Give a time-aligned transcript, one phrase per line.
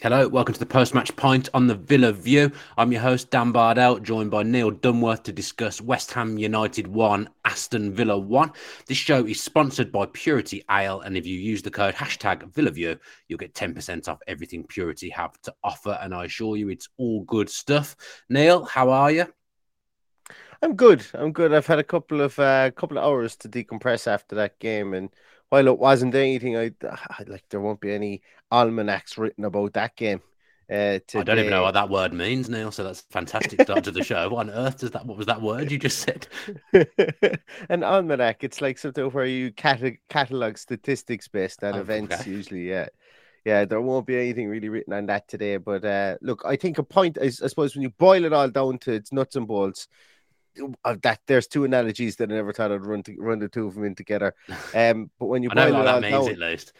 [0.00, 2.52] Hello, welcome to the post match pint on the Villa View.
[2.76, 7.28] I'm your host, Dan Bardell, joined by Neil Dunworth to discuss West Ham United 1,
[7.44, 8.52] Aston Villa 1.
[8.86, 12.96] This show is sponsored by Purity Ale, and if you use the code hashtag VillaView,
[13.26, 15.98] you'll get 10% off everything Purity have to offer.
[16.00, 17.96] And I assure you, it's all good stuff.
[18.28, 19.26] Neil, how are you?
[20.62, 21.04] I'm good.
[21.12, 21.52] I'm good.
[21.52, 25.10] I've had a couple of uh, couple of hours to decompress after that game, and
[25.50, 29.96] while it wasn't anything, I, I like there won't be any almanacs written about that
[29.96, 30.20] game.
[30.70, 32.70] Uh, I don't even know what that word means, Neil.
[32.70, 34.28] So that's fantastic start to the show.
[34.38, 35.06] What on earth does that?
[35.06, 36.28] What was that word you just said?
[37.70, 38.44] An almanac.
[38.44, 42.20] It's like something where you cata- catalog statistics based on oh, events.
[42.20, 42.30] Okay.
[42.30, 42.88] Usually, yeah,
[43.46, 43.64] yeah.
[43.64, 45.56] There won't be anything really written on that today.
[45.56, 48.50] But uh, look, I think a point is, I suppose, when you boil it all
[48.50, 49.88] down to its nuts and bolts,
[51.02, 53.74] that there's two analogies that I never thought I'd run to run the two of
[53.74, 54.34] them in together.
[54.74, 56.72] Um, but when you boil it all down, at least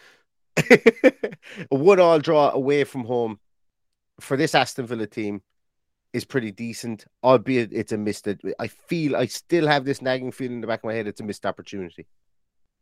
[0.58, 1.36] a
[1.70, 3.38] one all draw away from home
[4.20, 5.42] for this Aston Villa team
[6.12, 8.28] is pretty decent, albeit it's a missed.
[8.58, 11.06] I feel I still have this nagging feeling in the back of my head.
[11.06, 12.06] It's a missed opportunity.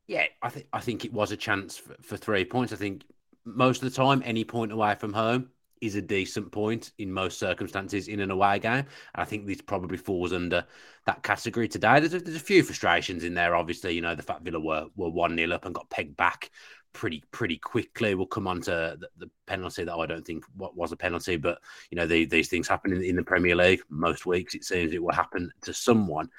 [0.06, 2.72] Yeah, I think I think it was a chance for, for three points.
[2.72, 3.05] I think
[3.44, 7.38] most of the time, any point away from home is a decent point in most
[7.38, 8.84] circumstances in an away game.
[9.14, 10.64] I think this probably falls under
[11.06, 12.00] that category today.
[12.00, 13.55] There's a, there's a few frustrations in there.
[13.55, 16.50] Obviously, you know, the fact Villa were were one 0 up and got pegged back
[16.97, 18.14] pretty pretty quickly.
[18.14, 21.36] We'll come on to the, the, penalty that I don't think what was a penalty,
[21.36, 21.58] but
[21.91, 24.54] you know, the, these things happen in, in, the Premier League most weeks.
[24.54, 26.30] It seems it will happen to someone.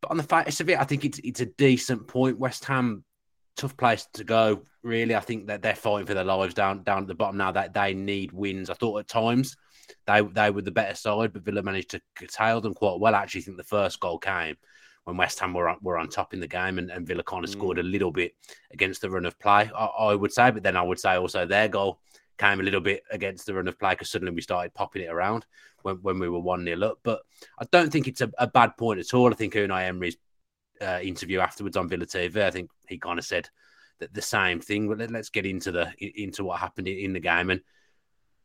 [0.00, 2.38] But on the face of it, I think it's it's a decent point.
[2.38, 3.04] West Ham
[3.56, 4.62] tough place to go.
[4.82, 7.52] Really, I think that they're fighting for their lives down down at the bottom now.
[7.52, 8.70] That they need wins.
[8.70, 9.56] I thought at times
[10.06, 13.14] they they were the better side, but Villa managed to curtail them quite well.
[13.14, 14.56] I actually think the first goal came
[15.04, 17.44] when West Ham were on, were on top in the game, and, and Villa kind
[17.44, 17.54] of mm.
[17.54, 18.34] scored a little bit
[18.70, 19.70] against the run of play.
[19.74, 22.00] I, I, would say, but then I would say also their goal
[22.38, 25.10] came a little bit against the run of play because suddenly we started popping it
[25.10, 25.44] around
[25.82, 26.98] when, when we were one 0 up.
[27.02, 27.22] But
[27.58, 29.30] I don't think it's a, a, bad point at all.
[29.30, 30.16] I think Unai Emery's
[30.80, 33.48] uh, interview afterwards on Villa TV, I think he kind of said
[33.98, 34.88] that the same thing.
[34.88, 37.60] But let, us get into the into what happened in, the game and.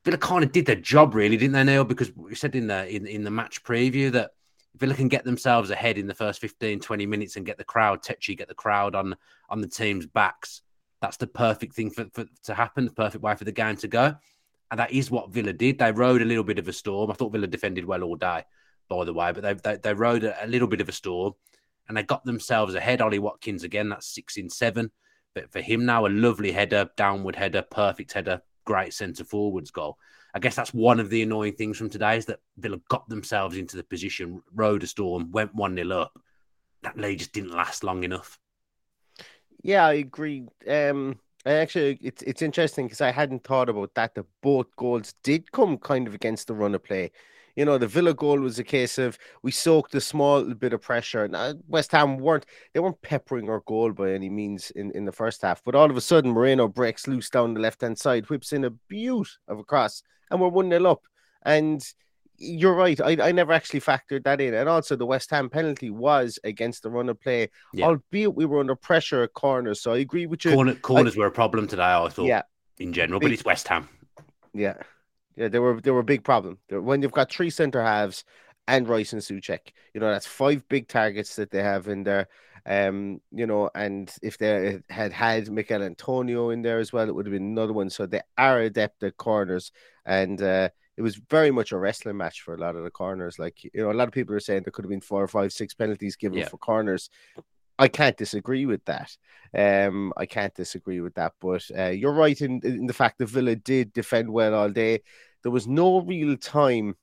[0.04, 1.84] Villa kind of did their job, really, didn't they, Neil?
[1.84, 4.34] Because we said in the in, in the match preview that
[4.78, 8.04] Villa can get themselves ahead in the first 15, 20 minutes and get the crowd
[8.04, 9.16] tetchy, get the crowd on
[9.50, 10.62] on the team's backs.
[11.02, 13.88] That's the perfect thing for, for to happen, the perfect way for the game to
[13.88, 14.16] go.
[14.72, 15.78] And that is what Villa did.
[15.78, 17.12] They rode a little bit of a storm.
[17.12, 18.44] I thought Villa defended well all day,
[18.90, 21.34] by the way, but they they, they rode a, a little bit of a storm
[21.88, 23.02] and they got themselves ahead.
[23.02, 24.92] Ollie Watkins again, that's six in seven.
[25.34, 29.98] But for him now, a lovely header, downward header, perfect header, great centre forwards goal.
[30.34, 33.58] I guess that's one of the annoying things from today is that Villa got themselves
[33.58, 36.20] into the position, rode a storm, went 1 0 up.
[36.84, 38.38] That lead just didn't last long enough.
[39.64, 40.48] Yeah, I agree.
[40.68, 44.16] Um, I actually, it's it's interesting because I hadn't thought about that.
[44.16, 47.12] That both goals did come kind of against the run of play
[47.56, 50.82] you know, the Villa goal was a case of we soaked a small bit of
[50.82, 51.28] pressure.
[51.28, 55.12] Now, West Ham weren't they weren't peppering our goal by any means in, in the
[55.12, 58.30] first half, but all of a sudden Moreno breaks loose down the left hand side,
[58.30, 61.04] whips in a beaut of a cross, and we're one 0 up.
[61.44, 61.82] And
[62.38, 63.00] you're right.
[63.00, 64.54] I, I never actually factored that in.
[64.54, 67.86] And also, the West Ham penalty was against the run of play, yeah.
[67.86, 69.82] albeit we were under pressure at corners.
[69.82, 70.52] So I agree with you.
[70.52, 72.42] Corner, corners I, were a problem today, I thought, yeah,
[72.80, 73.88] in general, but it's West Ham.
[74.54, 74.76] Yeah.
[75.36, 76.60] Yeah, they were they were a big problem.
[76.70, 78.24] When you've got three centre halves
[78.68, 82.28] and Rice and Soucek, you know that's five big targets that they have in there.
[82.68, 87.14] Um, you know, and if they had had Michail Antonio in there as well, it
[87.14, 87.90] would have been another one.
[87.90, 89.72] So they are adept at corners,
[90.06, 93.38] and uh, it was very much a wrestling match for a lot of the corners.
[93.38, 95.28] Like you know, a lot of people are saying there could have been four or
[95.28, 96.48] five, six penalties given yeah.
[96.48, 97.10] for corners.
[97.78, 99.16] I can't disagree with that.
[99.54, 101.34] Um, I can't disagree with that.
[101.42, 105.02] But uh, you're right in, in the fact that Villa did defend well all day.
[105.44, 106.96] There was no real time,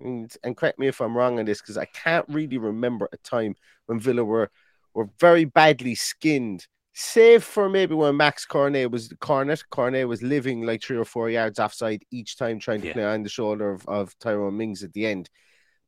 [0.00, 3.16] and, and correct me if I'm wrong on this, because I can't really remember a
[3.18, 3.54] time
[3.86, 4.50] when Villa were
[4.94, 9.62] were very badly skinned, save for maybe when Max Cornet was Cornet.
[9.70, 12.92] Cornet was living like three or four yards offside each time, trying to yeah.
[12.94, 15.28] play on the shoulder of, of Tyrone Mings at the end.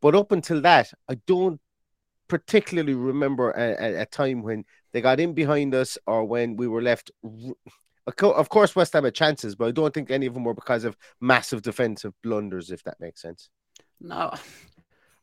[0.00, 1.58] But up until that, I don't
[2.28, 6.68] particularly remember a, a, a, time when they got in behind us or when we
[6.68, 7.10] were left.
[8.06, 10.84] Of course, West Ham had chances, but I don't think any of them were because
[10.84, 13.50] of massive defensive blunders, if that makes sense.
[14.00, 14.32] No,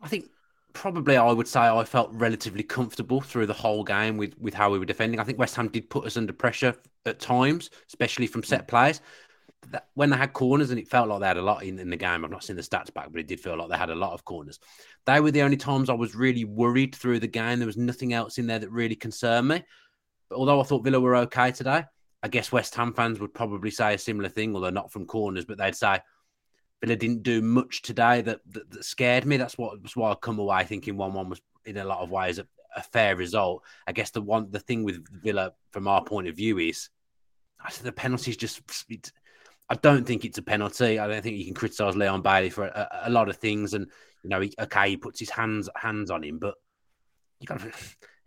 [0.01, 0.29] I think
[0.73, 4.69] probably I would say I felt relatively comfortable through the whole game with with how
[4.71, 5.19] we were defending.
[5.19, 6.75] I think West Ham did put us under pressure
[7.05, 8.67] at times, especially from set mm.
[8.67, 9.01] plays.
[9.71, 11.89] That, when they had corners, and it felt like they had a lot in, in
[11.89, 12.23] the game.
[12.23, 14.13] I've not seen the stats back, but it did feel like they had a lot
[14.13, 14.59] of corners.
[15.06, 17.59] They were the only times I was really worried through the game.
[17.59, 19.63] There was nothing else in there that really concerned me.
[20.29, 21.83] But although I thought Villa were okay today,
[22.23, 25.45] I guess West Ham fans would probably say a similar thing, although not from corners,
[25.45, 26.00] but they'd say
[26.81, 29.38] Villa didn't do much today that, that, that scared me.
[29.38, 32.12] That's what that's why I come away thinking one one was in a lot of
[32.12, 33.63] ways a, a, fair result.
[33.88, 36.89] I guess the one the thing with Villa from our point of view is
[37.59, 38.62] I the penalties just
[39.69, 41.00] I don't think it's a penalty.
[41.00, 43.88] I don't think you can criticise Leon Bailey for a, a, lot of things, and
[44.23, 46.56] you know, he, okay, he puts his hands hands on him, but
[47.39, 47.73] you got it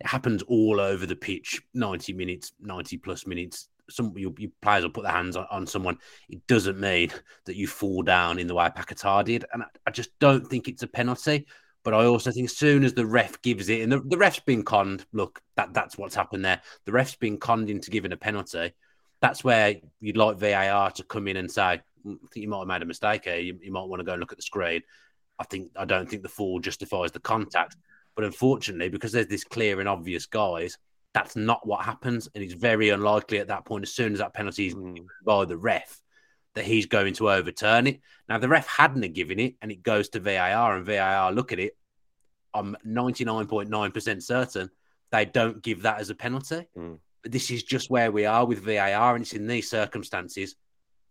[0.07, 1.61] happens all over the pitch.
[1.73, 5.67] Ninety minutes, ninety plus minutes some your, your players will put their hands on, on,
[5.67, 5.97] someone,
[6.29, 7.11] it doesn't mean
[7.45, 9.45] that you fall down in the way Paquetá did.
[9.53, 11.47] And I, I, just don't think it's a penalty.
[11.83, 14.41] But I also think as soon as the ref gives it, and the, the ref's
[14.41, 16.61] been conned, look, that, that's what's happened there.
[16.85, 18.73] The ref's been conned into giving a penalty.
[19.21, 22.59] That's where you'd like VAR to come in and say, mm, I think you might
[22.59, 23.37] have made a mistake here.
[23.37, 24.81] You, you might want to go and look at the screen.
[25.37, 27.75] I think I don't think the fall justifies the contact.
[28.15, 30.77] But unfortunately, because there's this clear and obvious guys,
[31.13, 33.83] that's not what happens, and it's very unlikely at that point.
[33.83, 34.97] As soon as that penalty is mm.
[35.25, 36.01] by the ref,
[36.55, 38.01] that he's going to overturn it.
[38.27, 41.59] Now, the ref hadn't given it, and it goes to VAR, and VAR look at
[41.59, 41.77] it.
[42.53, 44.69] I'm 99.9% certain
[45.11, 46.67] they don't give that as a penalty.
[46.77, 46.99] Mm.
[47.23, 50.55] But this is just where we are with VAR, and it's in these circumstances.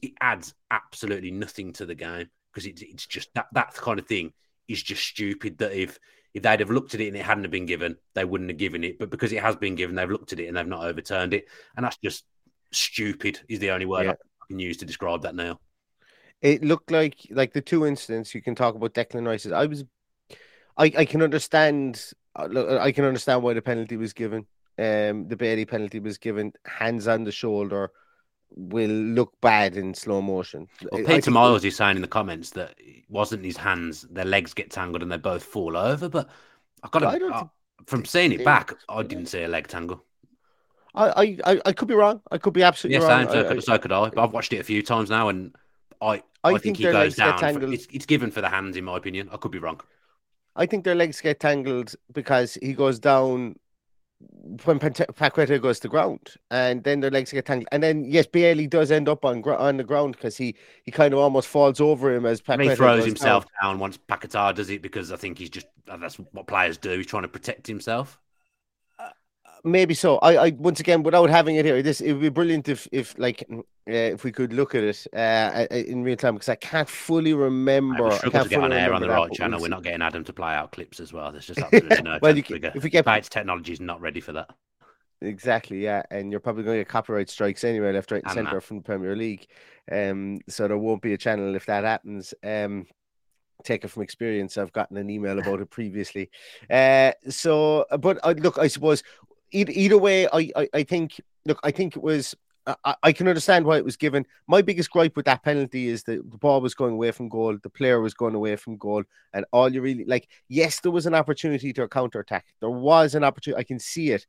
[0.01, 4.07] It adds absolutely nothing to the game because it's, it's just that that kind of
[4.07, 4.33] thing
[4.69, 5.59] is just stupid.
[5.59, 5.99] That if
[6.35, 8.59] if they'd have looked at it and it hadn't have been given, they wouldn't have
[8.59, 8.99] given it.
[8.99, 11.47] But because it has been given, they've looked at it and they've not overturned it.
[11.77, 12.25] And that's just
[12.71, 14.13] stupid, is the only word yeah.
[14.13, 15.59] I can use to describe that now.
[16.41, 19.53] It looked like like the two incidents you can talk about Declan Rice's.
[19.53, 19.85] I was
[20.77, 24.47] I, I can understand uh, I can understand why the penalty was given.
[24.79, 27.91] Um the Bailey penalty was given hands on the shoulder
[28.51, 30.67] will look bad in slow motion.
[30.91, 34.55] Well, Peter Miles is saying in the comments that it wasn't his hands, their legs
[34.55, 36.09] get tangled and they both fall over.
[36.09, 36.29] But
[36.83, 37.45] I've got to, uh,
[37.87, 40.03] from seeing it back, I didn't see a leg tangle.
[40.95, 42.23] I, I, I could be wrong.
[42.31, 43.29] I could be absolutely yes, wrong.
[43.29, 44.09] So, I, so could I.
[44.09, 45.55] But I've watched it a few times now, and
[46.01, 47.39] I, I, I think, think, he goes down.
[47.39, 49.29] For, it's, it's given for the hands, in my opinion.
[49.31, 49.81] I could be wrong.
[50.57, 53.57] I think their legs get tangled because he goes down
[54.65, 58.67] when Paqueta goes to ground, and then their legs get tangled, and then yes, Bailey
[58.67, 60.55] does end up on on the ground because he
[60.85, 63.75] he kind of almost falls over him as Paqueta he throws himself down.
[63.75, 63.79] down.
[63.79, 66.97] once Paqueta does it because I think he's just that's what players do.
[66.97, 68.19] He's trying to protect himself.
[69.65, 70.19] Maybe so.
[70.19, 73.19] I, I once again, without having it here, this it would be brilliant if, if
[73.19, 76.89] like, uh, if we could look at it uh, in real time because I can't
[76.89, 78.09] fully remember.
[78.09, 79.61] I struggle to get on air on the right channel.
[79.61, 81.33] We're not getting Adam to play out clips as well.
[81.33, 82.19] There's just absolutely no.
[82.23, 84.51] well, can, if we get Bates technology is not ready for that.
[85.21, 88.61] Exactly, yeah, and you're probably going to get copyright strikes anyway, left, right, and, centre
[88.61, 89.49] from the Premier League.
[89.91, 92.35] Um, so there won't be a channel if that happens.
[92.45, 92.87] Um,
[93.65, 94.57] take it from experience.
[94.57, 96.31] I've gotten an email about it previously.
[96.71, 99.03] Uh, so, but uh, look, I suppose
[99.53, 102.35] either, way, I, I, I think look, I think it was
[103.03, 104.27] I, can understand why it was given.
[104.47, 107.57] My biggest gripe with that penalty is that the ball was going away from goal,
[107.63, 111.07] the player was going away from goal, and all you really like, yes, there was
[111.07, 112.47] an opportunity to counter attack.
[112.61, 114.27] There was an opportunity, I can see it,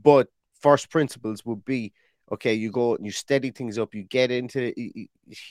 [0.00, 0.28] but
[0.60, 1.92] first principles would be
[2.32, 5.06] okay, you go and you steady things up, you get into you,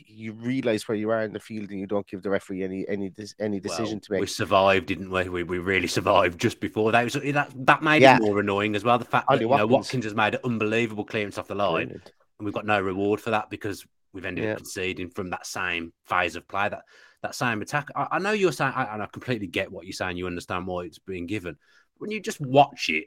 [0.06, 2.88] you realize where you are in the field, and you don't give the referee any
[2.90, 4.22] any any decision well, to make.
[4.22, 5.30] We survived, didn't we?
[5.30, 7.04] We, we really survived just before that.
[7.04, 8.18] Was, that that made yeah.
[8.18, 8.98] it more annoying as well.
[8.98, 12.12] The fact that you know, Watkins has made an unbelievable clearance off the line, Brilliant.
[12.40, 14.52] and we've got no reward for that because we've ended yeah.
[14.52, 16.84] up conceding from that same phase of play that
[17.22, 17.90] that same attack.
[17.96, 20.18] I, I know you're saying, I, and I completely get what you're saying.
[20.18, 21.58] You understand why it's being given.
[21.98, 23.06] When you just watch it,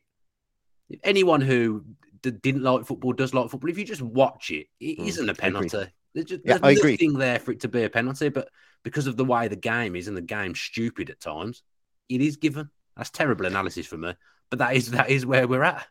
[0.89, 1.85] if anyone who
[2.31, 3.71] didn't like football does like football.
[3.71, 5.93] If you just watch it, it mm, not a penalty.
[6.15, 8.49] There's, just, yeah, there's nothing there for it to be a penalty, but
[8.85, 11.63] because of the way the game is and the game's stupid at times,
[12.09, 12.71] it is given.
[12.97, 14.15] That's terrible analysis for me,
[14.51, 15.87] but that is that is where we're at.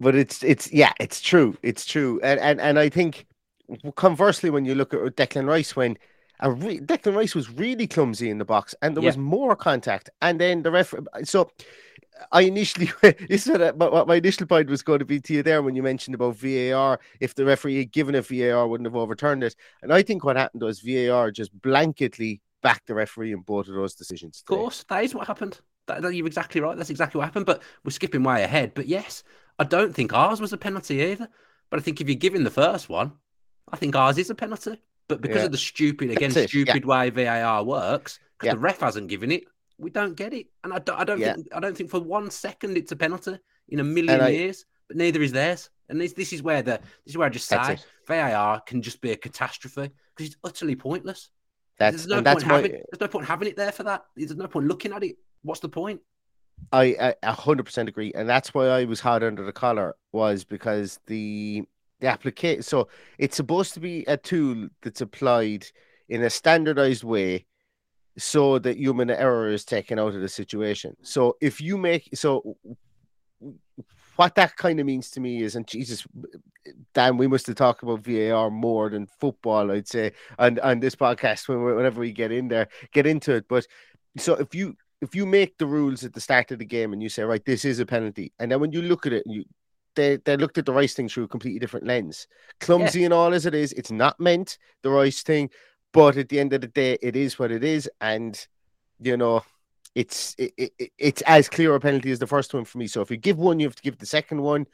[0.00, 3.26] But it's it's yeah, it's true, it's true, and and and I think
[3.94, 5.96] conversely, when you look at Declan Rice, when
[6.42, 9.10] re- Declan Rice was really clumsy in the box, and there yeah.
[9.10, 10.94] was more contact, and then the ref.
[11.24, 11.50] So
[12.32, 12.90] I initially
[13.28, 15.74] this is what, what my initial point was going to be to you there when
[15.74, 17.00] you mentioned about VAR.
[17.20, 19.56] If the referee had given a VAR, wouldn't have overturned it.
[19.82, 23.74] And I think what happened was VAR just blanketly backed the referee in both of
[23.74, 24.42] those decisions.
[24.42, 24.56] Today.
[24.56, 25.60] Of course, that is what happened.
[25.86, 26.76] That, that, you're exactly right.
[26.76, 27.46] That's exactly what happened.
[27.46, 28.72] But we're skipping way ahead.
[28.74, 29.22] But yes,
[29.58, 31.28] I don't think ours was a penalty either.
[31.70, 33.12] But I think if you're giving the first one,
[33.70, 34.80] I think ours is a penalty.
[35.08, 35.44] But because yeah.
[35.44, 36.86] of the stupid, again, stupid yeah.
[36.86, 38.54] way VAR works, because yeah.
[38.54, 39.44] the ref hasn't given it,
[39.78, 40.98] We don't get it, and I don't.
[40.98, 41.48] I don't think.
[41.54, 44.64] I don't think for one second it's a penalty in a million I- years.
[44.86, 45.70] But neither is theirs.
[45.88, 47.78] And this this is where the this is where I just say.
[48.06, 51.30] VAR can just be a catastrophe because it's utterly pointless.
[51.78, 52.72] That's there's no that's point having.
[52.72, 54.04] my There's no point having it there for that.
[54.14, 55.16] There's no point looking at it.
[55.42, 56.00] What's the point?
[56.70, 59.96] I I a hundred percent agree, and that's why I was hard under the collar
[60.12, 61.64] was because the
[62.04, 62.62] the application.
[62.62, 65.66] So it's supposed to be a tool that's applied
[66.08, 67.46] in a standardized way,
[68.16, 70.96] so that human error is taken out of the situation.
[71.02, 72.56] So if you make so.
[74.16, 76.06] What that kind of means to me is, and Jesus,
[76.92, 80.94] Dan, we must have talked about VAR more than football, I'd say, and on this
[80.94, 83.46] podcast when whenever we get in there, get into it.
[83.48, 83.66] But
[84.16, 87.02] so if you if you make the rules at the start of the game and
[87.02, 89.34] you say, right, this is a penalty, and then when you look at it, and
[89.34, 89.44] you
[89.94, 92.26] they they looked at the rice thing through a completely different lens.
[92.60, 95.50] Clumsy and all as it is, it's not meant the rice thing,
[95.92, 98.46] but at the end of the day, it is what it is, and
[99.00, 99.42] you know.
[99.94, 102.88] It's it, it, it's as clear a penalty as the first one for me.
[102.88, 104.66] So if you give one, you have to give the second one.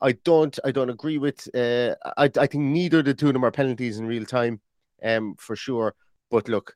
[0.00, 1.48] I don't I don't agree with.
[1.54, 4.60] Uh, I I think neither the two of them are penalties in real time,
[5.00, 5.94] um, for sure.
[6.28, 6.74] But look,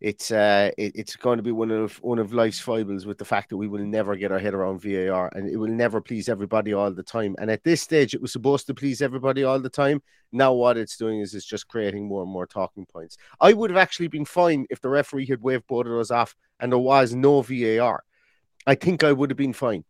[0.00, 3.24] it's uh it, it's going to be one of one of life's foibles with the
[3.24, 6.28] fact that we will never get our head around VAR and it will never please
[6.28, 7.34] everybody all the time.
[7.38, 10.02] And at this stage, it was supposed to please everybody all the time.
[10.32, 13.16] Now what it's doing is it's just creating more and more talking points.
[13.40, 16.34] I would have actually been fine if the referee had waved both of those off
[16.60, 18.02] and there was no VAR.
[18.66, 19.84] I think I would have been fine.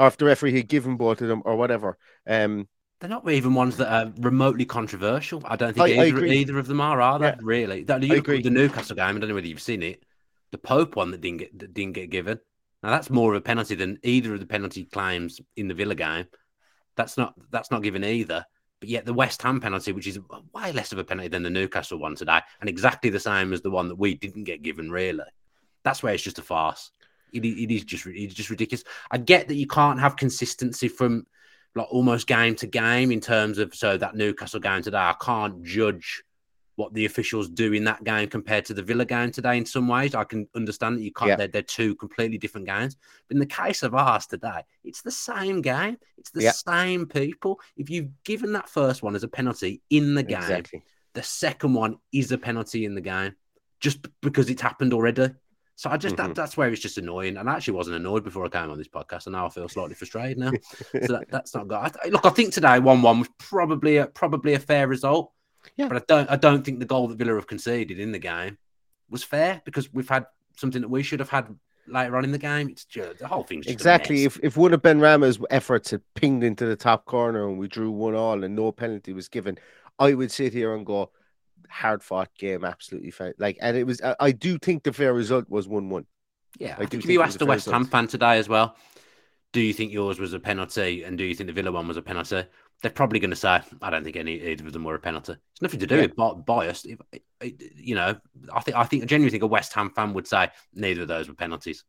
[0.00, 1.96] Or if the referee had given both of them or whatever.
[2.26, 2.68] Um
[3.00, 5.42] They're not even ones that are remotely controversial.
[5.44, 6.38] I don't think I- I either, agree.
[6.38, 7.26] either of them are, are they?
[7.26, 7.36] Yeah.
[7.40, 7.84] Really?
[7.84, 8.42] That, you I agree.
[8.42, 9.16] the Newcastle game.
[9.16, 10.02] I don't know whether you've seen it.
[10.50, 12.40] The Pope one that didn't get that didn't get given.
[12.82, 15.94] Now that's more of a penalty than either of the penalty claims in the Villa
[15.94, 16.26] game.
[16.96, 18.44] That's not that's not given either.
[18.80, 20.18] But yet the West Ham penalty, which is
[20.54, 23.60] way less of a penalty than the Newcastle one today, and exactly the same as
[23.60, 24.90] the one that we didn't get given.
[24.90, 25.24] Really,
[25.82, 26.90] that's where it's just a farce.
[27.32, 28.84] It, it is just it's just ridiculous.
[29.10, 31.26] I get that you can't have consistency from
[31.78, 34.98] like almost game to game in terms of so that Newcastle game today.
[34.98, 36.22] I can't judge
[36.76, 39.56] what the officials do in that game compared to the Villa game today.
[39.58, 41.30] In some ways, I can understand that you can't.
[41.30, 41.36] Yeah.
[41.36, 42.96] They're, they're two completely different games.
[43.26, 45.96] But in the case of ours today, it's the same game.
[46.18, 46.52] It's the Yeah.
[46.52, 47.58] same people.
[47.76, 50.82] If you've given that first one as a penalty in the game, exactly.
[51.14, 53.34] the second one is a penalty in the game,
[53.80, 55.30] just because it's happened already.
[55.78, 56.18] So I just Mhm.
[56.18, 57.36] that, that's where it's just annoying.
[57.36, 59.68] And I actually wasn't annoyed before I came on this podcast, and now I feel
[59.68, 60.50] slightly frustrated now.
[61.06, 61.76] so that, that's not good.
[61.76, 65.32] I, look, I think today one one was probably a probably a fair result.
[65.76, 65.86] Yeah.
[65.86, 68.58] But I don't I don't think the goal that Villa have conceded in the game
[69.08, 71.54] was fair because we've had something that we should have had
[71.86, 72.70] later on in the game.
[72.70, 74.24] It's just, the whole thing's Exactly.
[74.24, 77.92] If if one of Benrahma's efforts had pinged into the top corner and we drew
[77.92, 79.56] one all and no penalty was given,
[80.00, 81.12] I would sit here and go,
[81.68, 83.34] hard fought game, absolutely fair.
[83.38, 84.00] Like, and it was.
[84.02, 86.06] I, I do think the fair result was one one.
[86.58, 88.76] Yeah, I I do think if you asked the West Ham fan today as well,
[89.52, 91.96] do you think yours was a penalty and do you think the Villa one was
[91.96, 92.44] a penalty?
[92.80, 95.32] They're probably going to say, I don't think any either of them were a penalty.
[95.52, 96.02] It's nothing to do Yeah.
[96.02, 96.84] with bi- bias.
[96.84, 97.00] If,
[97.76, 98.16] you know,
[98.54, 101.08] I think I think I genuinely think a West Ham fan would say neither of
[101.08, 101.84] those were penalties.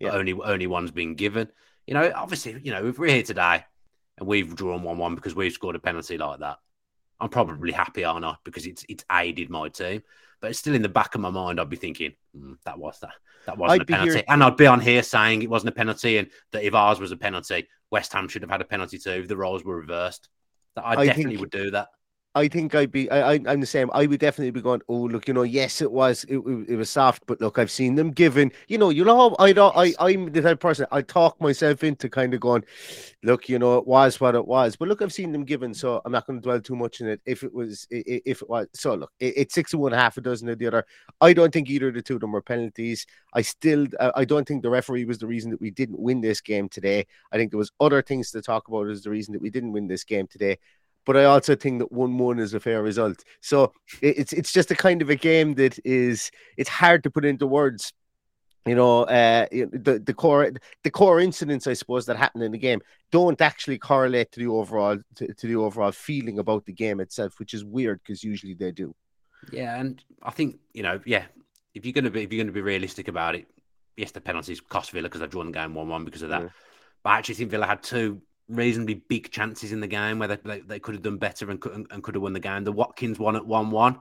[0.00, 0.10] Yeah.
[0.10, 1.48] Only only one's been given.
[1.86, 3.64] You know, obviously, you know, if we're here today
[4.18, 6.58] and we've drawn one one because we've scored a penalty like that,
[7.20, 8.36] I'm probably happy, aren't I?
[8.44, 10.02] Because it's it's aided my team.
[10.40, 12.98] But it's still in the back of my mind, I'd be thinking, "Hmm, that was
[13.00, 13.14] that.
[13.46, 14.12] That wasn't I'd a penalty.
[14.14, 16.98] here- And I'd be on here saying it wasn't a penalty and that if ours
[17.00, 19.76] was a penalty, West Ham should have had a penalty too if the roles were
[19.76, 20.28] reversed.
[20.74, 21.88] That I, I definitely think- would do that.
[22.36, 23.08] I think I'd be.
[23.10, 23.90] I, I, I'm the same.
[23.92, 24.80] I would definitely be going.
[24.88, 26.24] Oh, look, you know, yes, it was.
[26.24, 28.50] It, it, it was soft, but look, I've seen them given.
[28.66, 29.74] You know, you know, I don't.
[29.76, 30.86] I, I'm the type of person.
[30.90, 32.64] I talk myself into kind of going.
[33.22, 36.02] Look, you know, it was what it was, but look, I've seen them given, so
[36.04, 37.20] I'm not going to dwell too much in it.
[37.24, 40.20] If it was, if it was, so look, it, it's six to one, half a
[40.20, 40.84] dozen of the other.
[41.20, 43.06] I don't think either of the two of them were penalties.
[43.32, 46.20] I still, uh, I don't think the referee was the reason that we didn't win
[46.20, 47.06] this game today.
[47.32, 49.72] I think there was other things to talk about as the reason that we didn't
[49.72, 50.58] win this game today
[51.06, 53.24] but I also think that one one is a fair result.
[53.40, 57.24] So it's it's just a kind of a game that is it's hard to put
[57.24, 57.92] into words.
[58.66, 60.50] You know, uh, the the core
[60.82, 62.80] the core incidents, I suppose, that happen in the game
[63.10, 67.38] don't actually correlate to the overall to, to the overall feeling about the game itself,
[67.38, 68.94] which is weird because usually they do.
[69.52, 71.24] Yeah, and I think you know, yeah,
[71.74, 73.46] if you're gonna be if you're gonna be realistic about it,
[73.98, 76.42] yes, the penalties cost Villa because they've drawn the game one one because of that.
[76.42, 76.48] Yeah.
[77.02, 80.36] But I actually think Villa had two reasonably big chances in the game where they
[80.44, 82.64] they, they could have done better and could and could have won the game.
[82.64, 83.98] The Watkins one at one one.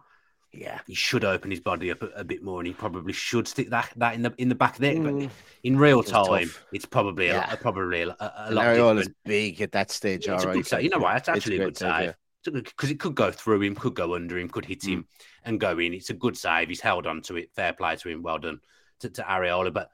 [0.55, 3.47] Yeah, he should open his body up a, a bit more, and he probably should
[3.47, 4.93] stick that that in the in the back there.
[5.01, 5.29] But Mm.
[5.63, 6.63] in real It's time, tough.
[6.71, 7.47] it's probably a, Yeah.
[7.49, 10.27] lot probably a, a, a lot big at that stage.
[10.27, 10.83] Yeah, all it's a good save.
[10.83, 11.17] You know what?
[11.17, 12.13] It's actually a good save
[12.45, 12.51] yeah.
[12.53, 15.07] because it could go through him, could go under him, could hit him
[15.43, 15.93] and go in.
[15.93, 16.69] It's a good save.
[16.69, 17.49] He's held on to it.
[17.55, 18.21] Fair play to him.
[18.21, 18.59] Well done
[18.99, 19.89] to, to Areola, but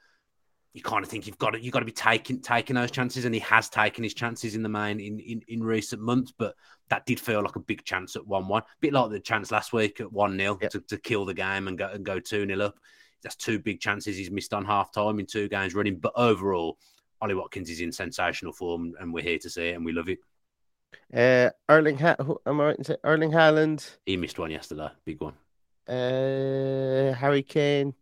[0.73, 3.25] you kind of think you've got to you've got to be taking taking those chances,
[3.25, 6.31] and he has taken his chances in the main in, in, in recent months.
[6.37, 6.55] But
[6.89, 9.51] that did feel like a big chance at one one, A bit like the chance
[9.51, 12.45] last week at one 0 to, to kill the game and go and go two
[12.45, 12.75] 0 up.
[13.23, 15.97] That's two big chances he's missed on half time in two games running.
[15.97, 16.77] But overall,
[17.21, 20.07] Ollie Watkins is in sensational form, and we're here to see it, and we love
[20.07, 20.19] it.
[21.13, 23.97] Uh, Erling, ha- am I right in saying Erling Haaland?
[24.05, 25.33] He missed one yesterday, big one.
[25.87, 27.93] Uh, Harry Kane,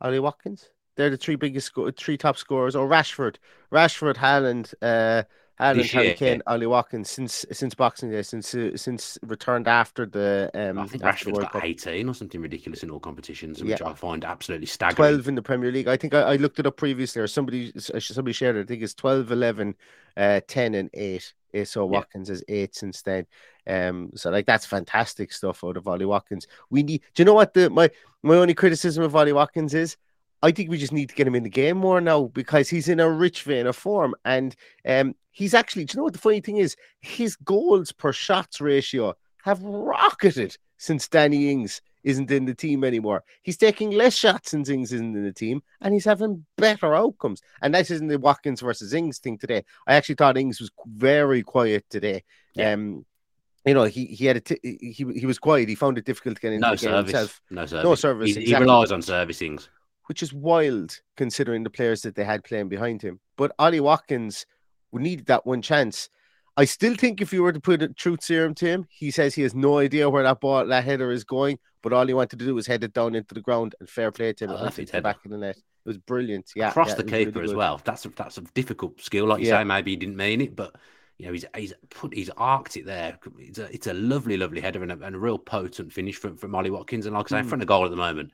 [0.00, 0.68] Ollie Watkins.
[1.00, 2.76] They're the three biggest, three top scorers.
[2.76, 3.36] Or Rashford,
[3.72, 5.22] Rashford, Haaland, uh,
[5.58, 10.04] Haaland, Harry year, Kane, Ollie Watkins since since Boxing Day, since uh, since returned after
[10.04, 11.64] the um I think Rashford's got Cup.
[11.64, 13.76] 18 or something ridiculous in all competitions, Yeah.
[13.76, 14.96] which I find absolutely staggering.
[15.14, 15.88] 12 in the Premier League.
[15.88, 18.60] I think I, I looked it up previously, or somebody somebody shared it.
[18.60, 19.74] I think it's 12, 11,
[20.18, 21.32] uh, 10, and 8.
[21.54, 21.92] Uh, So Yeah.
[21.98, 23.26] Watkins has eight since then.
[23.66, 26.46] Um, so like that's fantastic stuff out of Ollie Watkins.
[26.68, 27.00] We need.
[27.14, 27.90] Do you know what the my
[28.22, 29.96] my only criticism of Ollie Watkins is?
[30.42, 32.88] I think we just need to get him in the game more now because he's
[32.88, 34.54] in a rich vein of form, and
[34.86, 35.84] um, he's actually.
[35.84, 36.76] Do you know what the funny thing is?
[37.00, 43.22] His goals per shots ratio have rocketed since Danny Ings isn't in the team anymore.
[43.42, 47.42] He's taking less shots since Ings isn't in the team, and he's having better outcomes.
[47.60, 49.64] And that isn't the Watkins versus Ings thing today.
[49.86, 52.24] I actually thought Ings was very quiet today.
[52.54, 52.72] Yeah.
[52.72, 53.04] Um,
[53.66, 55.68] you know, he he had a t- he he was quiet.
[55.68, 57.10] He found it difficult to get into No the game service.
[57.12, 58.00] himself, No service.
[58.00, 59.68] service, He, he relies on servicings.
[60.10, 63.20] Which is wild considering the players that they had playing behind him.
[63.36, 64.44] But Ollie Watkins
[64.92, 66.08] needed that one chance.
[66.56, 69.36] I still think if you were to put a truth serum to him, he says
[69.36, 72.40] he has no idea where that ball, that header is going, but all he wanted
[72.40, 74.50] to do was head it down into the ground and fair play to him.
[74.50, 75.02] It went Perfect into the header.
[75.04, 75.56] back of the net.
[75.58, 76.50] It was brilliant.
[76.56, 77.80] Yeah, Across yeah, the it was really keeper as well.
[77.84, 79.26] That's a, that's a difficult skill.
[79.26, 79.60] Like you Yeah.
[79.60, 80.74] say, maybe he didn't mean it, but
[81.18, 83.16] you know, he's he's put he's arced it there.
[83.38, 86.36] It's a it's a lovely, lovely header and a, and a real potent finish from,
[86.36, 87.06] from Ollie Watkins.
[87.06, 87.48] And like I say, in Mm.
[87.48, 88.32] front of goal at the moment,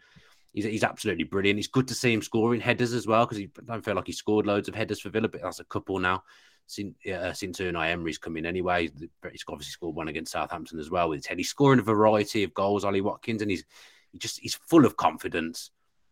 [0.56, 1.60] he's he's absolutely brilliant.
[1.60, 4.08] It's good to see him scoring headers as well because he I don't feel like
[4.08, 6.24] he scored loads of headers for Villa, but that's a couple now.
[6.66, 8.88] Since uh, since Unai Emery's come in anyway,
[9.30, 11.38] he's obviously scored one against Southampton as well with his head.
[11.38, 13.64] He's scoring a variety of goals, Ollie Watkins, and he's
[14.10, 15.70] he just he's full of confidence.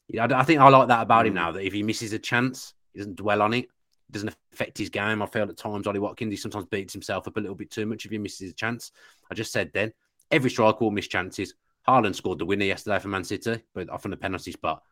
[0.09, 1.37] Yeah, I, I think I like that about him Mm.
[1.37, 1.53] now.
[1.53, 3.65] That if he misses a chance, he doesn't dwell on it.
[3.65, 5.23] It doesn't affect his game.
[5.23, 7.87] I feel at times Ollie Watkins he sometimes beats himself up a little bit too
[7.87, 8.93] much if he misses a chance.
[9.31, 9.93] I just said then
[10.31, 11.55] every striker will miss chances.
[11.89, 14.83] Haaland scored the winner yesterday for Man City, but off on the penalty spot.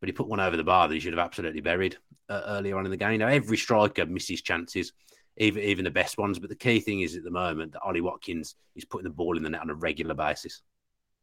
[0.00, 1.96] But he put one over the bar that he should have absolutely buried
[2.28, 3.18] uh, earlier on in the game.
[3.20, 4.92] Now every striker misses chances,
[5.36, 6.38] even even the best ones.
[6.38, 9.36] But the key thing is at the moment that Ollie Watkins is putting the ball
[9.36, 10.62] in the net on a regular basis.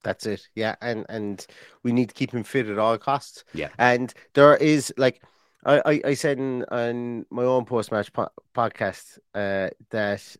[0.04, 0.47] That's it.
[0.56, 1.45] Yeah, and and
[1.84, 3.43] we need to keep him fit at all costs.
[3.54, 3.69] Yeah.
[3.78, 5.21] and there is like
[5.65, 10.36] I I, I said in on my own post match po- podcast uh, that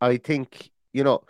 [0.00, 1.22] I think you know.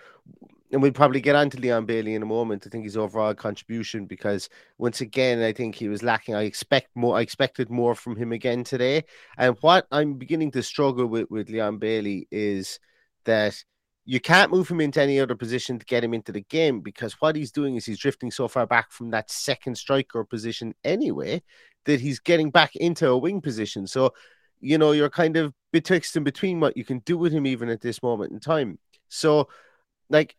[0.73, 2.65] And we'll probably get on to Leon Bailey in a moment.
[2.65, 6.37] I think his overall contribution, because once again, I think he was lacking.
[6.37, 7.17] I expect more.
[7.17, 9.05] I expected more from him again today.
[9.37, 12.79] And what I'm beginning to struggle with with Leon Bailey is
[13.25, 13.65] that
[14.05, 17.13] you can't move him into any other position to get him into the game because
[17.21, 21.43] what he's doing is he's drifting so far back from that second striker position anyway
[21.85, 23.87] that he's getting back into a wing position.
[23.87, 24.13] So,
[24.61, 27.69] you know, you're kind of betwixt and between what you can do with him even
[27.69, 28.79] at this moment in time.
[29.09, 29.49] So,
[30.09, 30.37] like,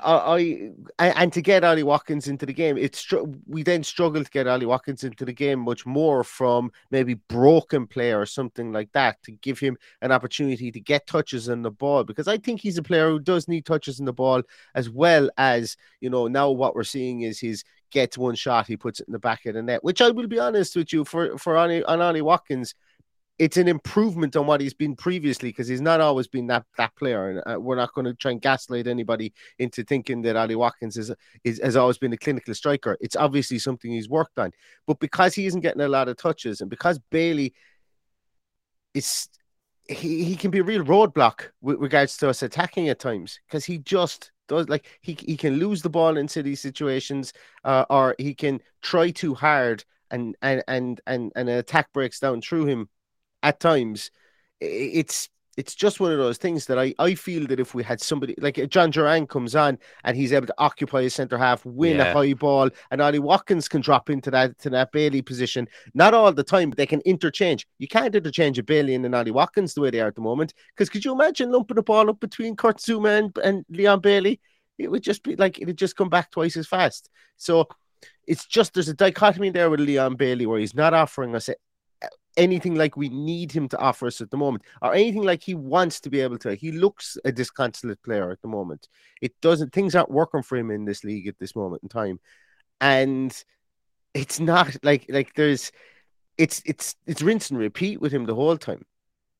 [0.00, 3.12] I, I and to get Ollie Watkins into the game, it's
[3.46, 7.86] we then struggled to get Ollie Watkins into the game much more from maybe broken
[7.86, 11.70] play or something like that to give him an opportunity to get touches on the
[11.70, 14.42] ball because I think he's a player who does need touches on the ball
[14.74, 18.76] as well as you know now what we're seeing is his gets one shot he
[18.76, 21.04] puts it in the back of the net which I will be honest with you
[21.04, 22.74] for for Ollie, on Ollie Watkins
[23.38, 26.94] it's an improvement on what he's been previously because he's not always been that that
[26.96, 27.30] player.
[27.30, 30.96] And uh, we're not going to try and gaslight anybody into thinking that Ollie Watkins
[30.96, 31.12] is,
[31.44, 32.96] is has always been a clinical striker.
[33.00, 34.52] It's obviously something he's worked on.
[34.86, 37.54] But because he isn't getting a lot of touches and because Bailey
[38.94, 39.28] is
[39.88, 43.64] he, he can be a real roadblock with regards to us attacking at times because
[43.64, 48.14] he just does like he he can lose the ball in city situations uh, or
[48.18, 52.64] he can try too hard and and and and, and an attack breaks down through
[52.64, 52.88] him
[53.46, 54.10] at times
[54.60, 57.98] it's it's just one of those things that I, I feel that if we had
[58.02, 61.98] somebody like Jhon Durán comes on and he's able to occupy a centre half, win
[61.98, 65.66] a high ball, and Ollie Watkins can drop into that to that Bailey position.
[65.94, 67.66] Not all the time, but they can interchange.
[67.78, 70.20] You can't interchange a Bailey and an Ollie Watkins the way they are at the
[70.20, 70.52] moment.
[70.74, 74.40] Because could you imagine lumping a ball up between Kurt Zouma and, and Leon Bailey?
[74.76, 77.08] It would just be like it'd just come back twice as fast.
[77.38, 77.66] So
[78.26, 81.48] it's just there's a dichotomy there with Leon Bailey where he's not offering us
[82.36, 85.54] anything like we need him to offer us at the moment, or anything like he
[85.54, 86.54] wants to be able to.
[86.54, 88.88] He looks a disconsolate player at the moment.
[89.20, 92.20] It doesn't things aren't working for him in this league at this moment in time.
[92.80, 93.32] And
[94.14, 95.72] it's not like like there's
[96.38, 98.84] it's it's it's rinse and repeat with him the whole time.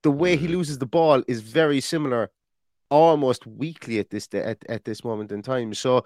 [0.02, 0.50] The way he Mhm.
[0.52, 2.30] loses the ball is very similar,
[2.90, 5.74] almost weekly at this at, at this moment in time.
[5.74, 6.04] So,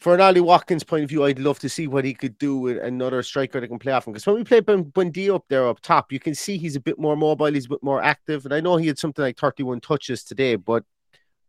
[0.00, 2.56] for an Ollie Watkins point of view, I'd love to see what he could do
[2.56, 4.12] with another striker that can play off him.
[4.12, 6.98] Because when we play Buendia up there up top, you can see he's a bit
[6.98, 9.80] more mobile, he's a bit more active, and I know he had something like thirty-one
[9.80, 10.84] touches today, but.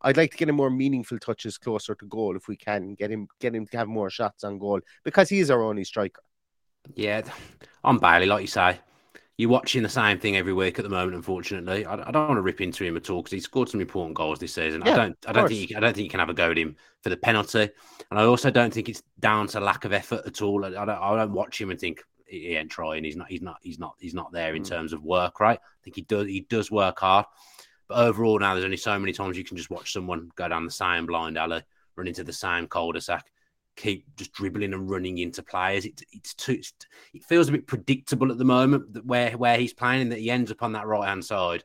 [0.04, 3.12] I'd like to get him more meaningful touches closer to goal if we can get
[3.12, 6.24] him get him to have more shots on goal because he is our only striker.
[6.96, 7.22] Yeah,
[7.84, 8.80] on Bailey, like you say,
[9.38, 11.16] you're watching the same thing every week at the moment.
[11.16, 13.82] Unfortunately, I, I don't want to rip into him at all because he scored some
[13.82, 14.84] important goals this season.
[14.86, 15.52] Yeah, I don't, I don't course.
[15.58, 17.70] think, you, I don't think you can have a go at him for the penalty,
[18.12, 20.64] and I also don't think it's down to lack of effort at all.
[20.66, 23.04] I, I don't, I don't watch him and think he he ain't trying.
[23.04, 24.70] He's not, he's not, he's not, he's not there in Mm.
[24.70, 25.40] terms of work.
[25.40, 25.60] Right?
[25.60, 27.26] I think he does, he does work hard.
[27.88, 30.66] But overall, now there's only so many times you can just watch someone go down
[30.66, 31.64] the same blind alley,
[31.98, 33.26] run into the same cul-de-sac,
[33.82, 35.86] keep just dribbling and running into players.
[35.86, 36.54] It, it's too.
[36.54, 36.74] It's,
[37.14, 40.20] it feels a bit predictable at the moment that where where he's playing, and that
[40.20, 41.64] he ends up on that right hand side,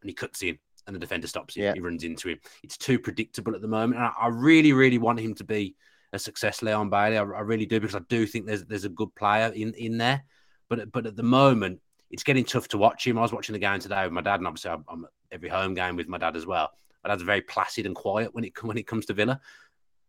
[0.00, 1.64] and he cuts in, and the defender stops him.
[1.64, 1.74] Yeah.
[1.74, 2.38] He runs into him.
[2.62, 4.00] It's too predictable at the moment.
[4.00, 5.74] And I, I really, really want him to be
[6.12, 7.18] a success, Leon Bailey.
[7.18, 9.98] I, I really do because I do think there's there's a good player in in
[9.98, 10.24] there,
[10.68, 11.80] but but at the moment.
[12.10, 13.18] It's getting tough to watch him.
[13.18, 15.74] I was watching the game today with my dad, and obviously I'm, I'm every home
[15.74, 16.70] game with my dad as well.
[17.04, 19.42] My dad's very placid and quiet when it when it comes to Villa.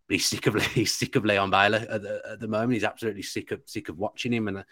[0.09, 2.73] He's sick of he's sick of Leon Bailey at the, at the moment.
[2.73, 4.63] He's absolutely sick of sick of watching him, and I,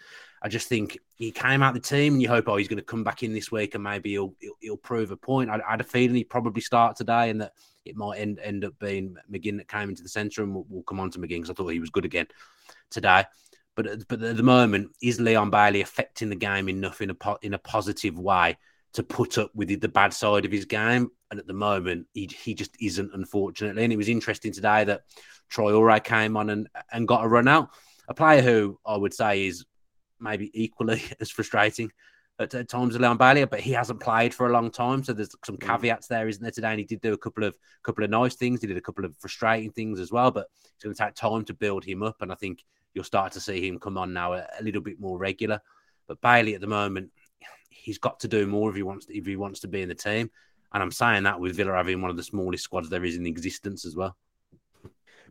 [0.42, 2.84] I just think he came out the team, and you hope oh he's going to
[2.84, 5.48] come back in this week, and maybe he'll he'll, he'll prove a point.
[5.48, 7.52] I, I had a feeling he'd probably start today, and that
[7.84, 10.82] it might end end up being McGinn that came into the centre, and we'll, we'll
[10.82, 12.26] come on to McGinn because I thought he was good again
[12.90, 13.24] today.
[13.76, 17.38] But but at the moment, is Leon Bailey affecting the game enough in a po-
[17.42, 18.58] in a positive way
[18.94, 21.10] to put up with the bad side of his game?
[21.30, 23.84] And at the moment, he he just isn't, unfortunately.
[23.84, 25.02] And it was interesting today that
[25.50, 27.70] Traore came on and and got a run out.
[28.08, 29.64] A player who I would say is
[30.20, 31.90] maybe equally as frustrating
[32.38, 35.02] at, at times as Leon Bailey, but he hasn't played for a long time.
[35.04, 35.66] So there's some Mm.
[35.66, 36.50] caveats there, isn't there?
[36.52, 38.60] Today, and he did do a couple of couple of nice things.
[38.60, 41.44] He did a couple of frustrating things as well, but it's going to take time
[41.46, 42.16] to build him up.
[42.20, 44.98] And I think you'll start to see him come on now a, a little bit
[44.98, 45.60] more regular.
[46.06, 47.10] But Bailey at the moment,
[47.78, 49.94] he's got to do more if he wants if he wants to be in the
[49.94, 50.30] team.
[50.72, 53.26] And I'm saying that with Villa having one of the smallest squads there is in
[53.26, 54.16] existence as well.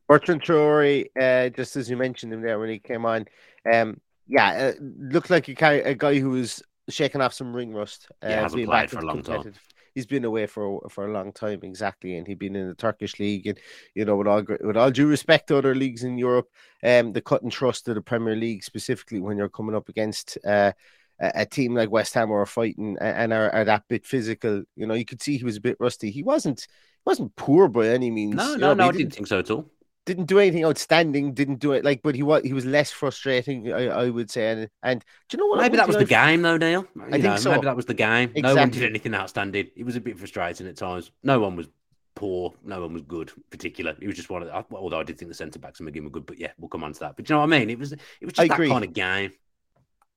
[0.08, 3.26] Bertrand Traore, uh, just as you mentioned him there when he came on,
[3.72, 7.74] um, yeah, uh, looked like a, guy- a guy who was shaking off some ring
[7.74, 8.08] rust.
[8.24, 9.54] Uh, Yeah, hasn't played for a long time.
[9.94, 13.20] He's been away for for a long time, exactly, and he'd been in the Turkish
[13.20, 13.60] league, and
[13.96, 16.48] you know, with all with all due respect to other leagues in Europe,
[16.84, 20.38] um, the cut and trust of the Premier League, specifically when you're coming up against
[20.46, 20.72] uh,
[21.20, 24.86] a, a team like West Ham are fighting and are, are that bit physical, you
[24.88, 26.12] know, you could see he was a bit rusty.
[26.12, 28.36] He wasn't he wasn't poor by any means.
[28.36, 29.70] No, you no, know, no, I he didn't think so at all.
[30.06, 31.34] didn't do anything outstanding.
[31.34, 33.72] Didn't do it like, but he was he was less frustrating.
[33.74, 34.52] I, I would say.
[34.52, 35.62] And and do you know what?
[35.62, 36.86] Maybe that was the I- game, though, Neil.
[36.96, 37.52] You think know, so.
[37.52, 38.32] Maybe that was the game.
[38.36, 39.68] No one did anything outstanding.
[39.76, 41.12] It was a bit frustrating at times.
[41.24, 41.68] No one was
[42.16, 42.54] poor.
[42.64, 43.96] No one was good, particular.
[44.02, 46.04] It was just one of the, although I did think the centre backs and McGinn
[46.06, 47.16] were good, but yeah, we'll come on to that.
[47.16, 47.70] But do you know what I mean?
[47.70, 48.70] It was it was I just that agree.
[48.70, 49.34] kind of game.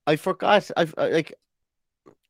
[0.06, 0.70] I forgot.
[0.76, 1.34] I've I, like.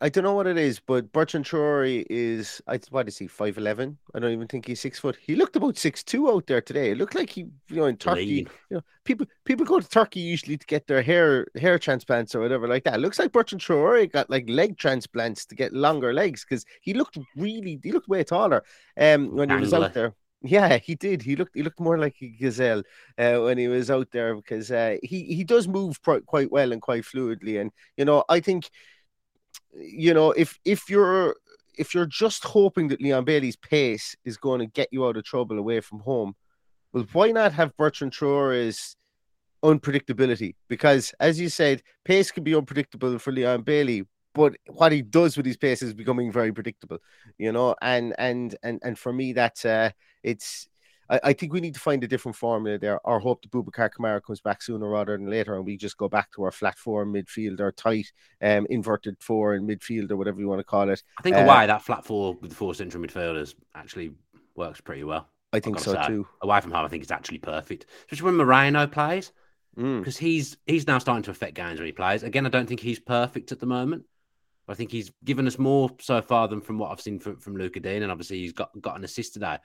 [0.03, 2.63] I don't know what it is, but Bertrand Traore is.
[2.67, 3.27] I what is he?
[3.27, 3.99] Five eleven.
[4.15, 5.17] I don't even think he's six foot.
[5.21, 6.93] He looked about six two out there today.
[6.93, 8.25] It looked like he, you know, in Turkey.
[8.25, 8.49] Lean.
[8.71, 12.41] You know, people people go to Turkey usually to get their hair hair transplants or
[12.41, 12.95] whatever like that.
[12.95, 16.95] It looks like Bertrand Traore got like leg transplants to get longer legs because he
[16.95, 18.65] looked really he looked way taller
[18.99, 20.15] um when he was out there.
[20.43, 21.23] Yeah, he did.
[21.23, 22.83] He looked he looked more like a gazelle
[23.19, 26.73] uh, when he was out there because uh, he he does move quite quite well
[26.73, 27.61] and quite fluidly.
[27.61, 28.71] And you know, I think
[29.75, 31.37] you know if if you're
[31.79, 35.25] if you're just hoping that Leon Bailey's pace is going to get you out of
[35.25, 36.35] trouble away from home,
[36.93, 38.97] well, why not have Bertrand Traore's
[39.63, 40.55] unpredictability?
[40.69, 45.37] Because as you said, pace can be unpredictable for Leon Bailey, but what he does
[45.37, 46.99] with his pace is becoming very predictable,
[47.39, 47.75] you know.
[47.83, 49.91] And and and and for me, that uh,
[50.23, 50.69] it's.
[51.09, 53.91] I, I think we need to find a different formula there, Our hope that Boubacar
[53.91, 56.79] Kamara comes back sooner rather than later, and we just go back to our flat
[56.79, 60.89] four midfield or tight, um, inverted four in midfield or whatever you want to call
[60.89, 61.03] it.
[61.19, 64.13] I think Uh, away that flat four with the four central midfielders actually
[64.55, 65.29] works pretty well.
[65.53, 66.07] I think so say.
[66.07, 66.29] too.
[66.43, 69.33] Away from home, I think it's actually perfect, especially when Moreno plays.
[69.77, 70.01] Mm.
[70.01, 72.25] because he's he's now starting to affect games when he plays.
[72.25, 74.05] Again, I don't think he's perfect at the moment.
[74.69, 77.57] I think he's given us more so far than from what I've seen from, from
[77.57, 79.59] Lucas Digne, and obviously he's got got an assist today.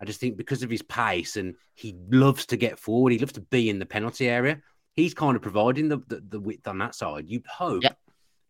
[0.00, 3.32] I just think because of his pace and he loves to get forward, he loves
[3.34, 4.60] to be in the penalty area.
[4.94, 7.28] He's kind of providing the the, the width on that side.
[7.28, 7.92] You'd hope Yeah.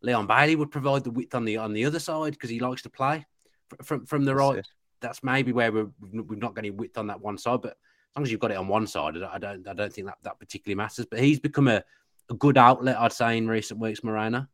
[0.02, 2.82] Leon Bailey would provide the width on the on the other side because he likes
[2.82, 3.24] to play
[3.68, 4.58] fr- from from the That's right.
[4.58, 4.68] it.
[5.00, 8.16] That's maybe where we're, we've not got any width on that one side, but as
[8.16, 10.06] long as you've got it on one side, I don't, I don't, I don't think
[10.06, 11.04] that, that particularly matters.
[11.04, 11.82] But he's become a,
[12.30, 14.46] a good outlet, I'd say, in recent weeks, Moreno.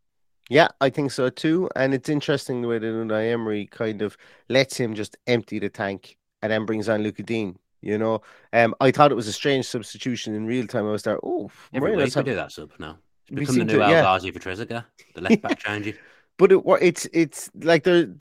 [0.48, 1.68] Yeah, I think so too.
[1.76, 4.16] And it's interesting the way that Unai Emery kind of
[4.48, 7.56] lets him just empty the tank and then brings on Lucas Digne.
[7.82, 8.20] You know,
[8.52, 10.86] um, I thought it was a strange substitution in real time.
[10.86, 11.18] I was there.
[11.22, 12.98] Oh, every Moreno's week we do that sub now.
[13.28, 15.94] It's become the new El Ghazi for Trezeguet, the left back change.
[16.36, 18.14] But it, it's it's like the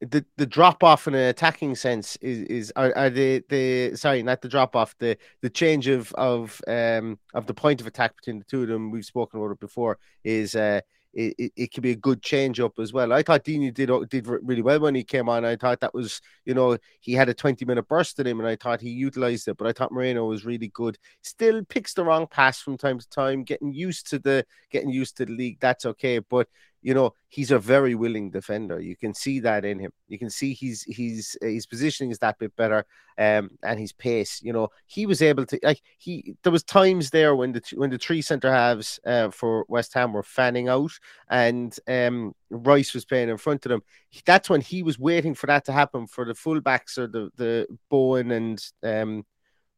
[0.00, 4.22] the the drop off in an attacking sense is is are, are the the sorry
[4.22, 8.14] not the drop off the the change of of um of the point of attack
[8.16, 10.80] between the two of them we've spoken about it before is uh
[11.16, 13.10] it, it, it could be a good change up as well.
[13.10, 15.46] I thought Digne did uh, did really well when he came on.
[15.46, 18.48] I thought that was, you know, he had a 20 minute burst in him and
[18.48, 19.56] I thought he utilized it.
[19.56, 20.98] But I thought Moreno was really good.
[21.22, 25.16] Still picks the wrong pass from time to time, getting used to the getting used
[25.16, 25.58] to the league.
[25.58, 26.18] That's okay.
[26.18, 26.48] But
[26.82, 28.80] you know he's a very willing defender.
[28.80, 29.90] You can see that in him.
[30.08, 32.84] You can see he's he's his positioning is that bit better,
[33.18, 34.40] um, and his pace.
[34.42, 36.34] You know he was able to like he.
[36.42, 40.12] There was times there when the when the three centre halves uh, for West Ham
[40.12, 40.92] were fanning out,
[41.28, 43.82] and um, Rice was playing in front of them.
[44.24, 47.66] That's when he was waiting for that to happen for the fullbacks or the the
[47.90, 49.24] Bowen and um,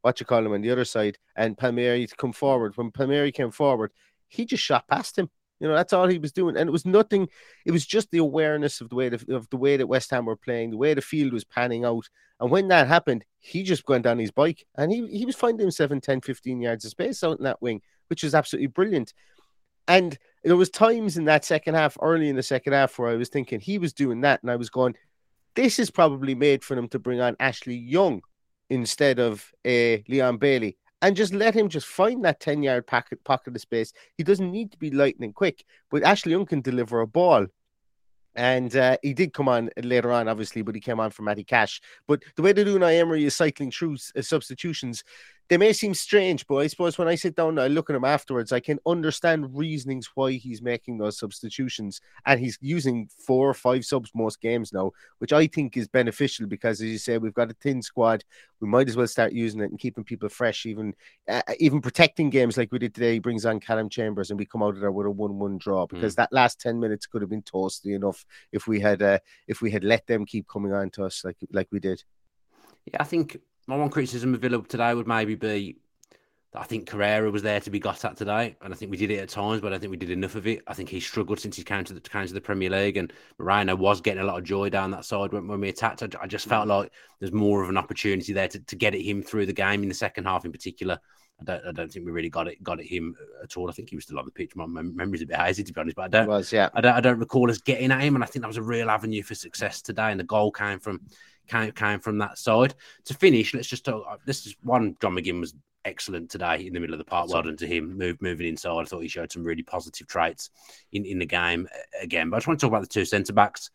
[0.02, 2.76] what you call him on the other side, and Palmieri to come forward.
[2.76, 3.92] When Palmieri came forward,
[4.28, 5.30] he just shot past him
[5.60, 7.28] you know, that's all he was doing, and it was nothing.
[7.66, 10.26] It was just the awareness of the way the, of the way that West Ham
[10.26, 12.08] were playing, the way the field was panning out.
[12.40, 15.64] And when that happened, he just went on his bike, and he he was finding
[15.64, 19.12] himself in 10, 15 yards of space out in that wing, which was absolutely brilliant.
[19.88, 23.16] And there was times in that second half, early in the second half, where I
[23.16, 24.94] was thinking he was doing that, and I was going,
[25.54, 28.22] "This is probably made for them to bring on Ashley Young
[28.70, 33.22] instead of uh, Leon Bailey." And just let him just find that 10 yard pocket,
[33.24, 33.92] pocket of space.
[34.16, 37.46] He doesn't need to be lightning quick, but Ashley Young can deliver a ball.
[38.34, 41.42] And uh, he did come on later on, obviously, but he came on for Matty
[41.42, 41.80] Cash.
[42.06, 45.02] But the way that Unai Emery is cycling through uh, substitutions,
[45.48, 47.96] they may seem strange, but I suppose when I sit down and I look at
[47.96, 52.02] him afterwards, I can understand reasonings why he's making those substitutions.
[52.26, 56.46] And he's using four or five subs most games now, which I think is beneficial
[56.46, 58.24] because, as you say, we've got a thin squad.
[58.60, 60.94] We might as well start using it and keeping people fresh, even
[61.28, 63.14] uh, even protecting games like we did today.
[63.14, 65.86] He brings on Callum Chambers, and we come out of there with a one-one draw
[65.86, 65.94] hmm.
[65.94, 66.16] because mm.
[66.16, 69.70] that last ten minutes could have been toasty enough if we had uh, if we
[69.70, 72.02] had let them keep coming on to us like like we did.
[72.86, 75.76] Yeah, I think my one criticism of Villa today would maybe be
[76.52, 78.96] that I think Carrera was there to be got at today, and I think we
[78.96, 80.62] did it at times, but I think we did enough of it.
[80.66, 83.12] I think he struggled since he came to the, came to the Premier League, and
[83.38, 86.02] Moreno was getting a lot of joy down that side when, when we attacked.
[86.02, 89.02] I, I, just felt like there's more of an opportunity there to, to get at
[89.02, 90.98] him through the game in the second half, in particular.
[91.40, 93.68] I don't, I don't think we really got it, got at him at all.
[93.68, 94.56] I think he was still on the pitch.
[94.56, 96.68] My memory's a bit hazy, to be honest, but I don't, was, yeah.
[96.74, 98.62] I don't, I don't recall us getting at him, and I think that was a
[98.62, 100.10] real avenue for success today.
[100.10, 101.00] And the goal came from
[101.46, 102.74] came, came from that side.
[103.06, 104.04] To finish, let's just talk.
[104.08, 104.96] Uh, this is one.
[105.00, 107.30] John McGinn was excellent today in the middle of the park.
[107.30, 107.96] Well done to him.
[107.96, 108.80] Move, moving inside.
[108.80, 110.50] I thought he showed some really positive traits
[110.92, 111.68] in, in the game
[112.00, 112.30] again.
[112.30, 113.70] But I just want to talk about the two centre backs.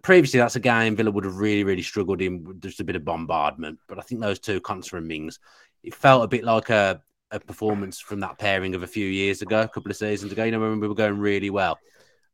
[0.00, 2.58] Previously, that's a game Villa would have really, really struggled in.
[2.60, 3.78] Just a bit of bombardment.
[3.86, 5.38] But I think those two, Konsa and Mings,
[5.82, 9.42] it felt a bit like a, a performance from that pairing of a few years
[9.42, 10.44] ago, a couple of seasons ago.
[10.44, 11.78] You know, when we were going really well.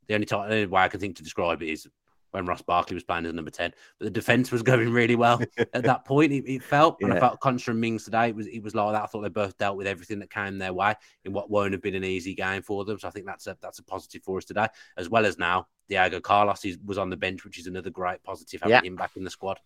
[0.09, 1.87] The only, time, the only way I can think to describe it is
[2.31, 3.73] when Ross Barkley was playing as number 10.
[3.99, 5.41] But the defence was going really well
[5.73, 6.99] at that point, it, it felt.
[7.01, 9.03] And I felt Konsa and Mings today, it was, it was like that.
[9.03, 11.83] I thought they both dealt with everything that came their way in what won't have
[11.83, 12.99] been an easy game for them.
[12.99, 15.67] So I think that's a, that's a positive for us today, as well as now
[15.89, 18.83] Diego Carlos is, was on the bench, which is another great positive having yeah.
[18.83, 19.59] him back in the squad.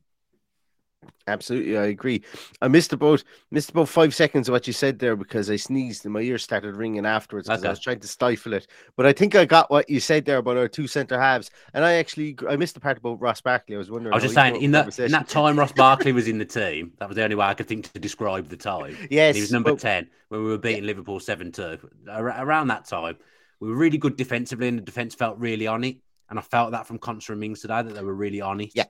[1.29, 2.23] Absolutely, I agree.
[2.61, 6.05] I missed about missed about five seconds of what you said there because I sneezed
[6.05, 7.69] and my ears started ringing afterwards because okay.
[7.69, 8.67] I was trying to stifle it.
[8.97, 11.85] But I think I got what you said there about our two centre halves, and
[11.85, 13.77] I actually I missed the part about Ross Barkley.
[13.77, 14.12] I was wondering.
[14.12, 16.93] I was just saying in that in that time Ross Barkley was in the team.
[16.99, 18.97] That was the only way I could think to describe the time.
[19.09, 20.88] Yes, and he was number but, ten when we were beating yeah.
[20.88, 21.79] Liverpool seven two.
[22.09, 23.17] Around that time,
[23.61, 25.99] we were really good defensively, and the defence felt really on it.
[26.29, 28.61] And I felt that from Konsa and Mings today eh, that they were really on
[28.61, 28.73] it.
[28.75, 28.87] Yeah,